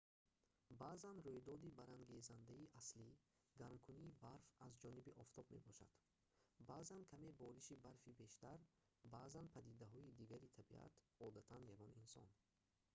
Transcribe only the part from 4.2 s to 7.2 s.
барф аз ҷониби офтоб мебошад баъзан